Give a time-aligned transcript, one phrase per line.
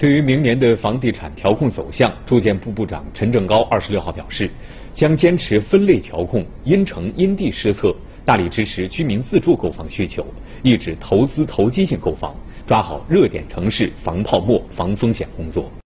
[0.00, 4.50] 对于明年的房地产调控走向住建部部长陈政高二十六号表示
[4.94, 10.26] 将坚持分类调控因城因地施策大力支持居民自住购房需求
[10.62, 12.34] 抑制投资投机性购房
[12.66, 15.70] 抓好热点城市防泡沫防风险工作。